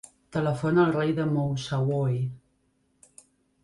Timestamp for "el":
1.27-1.31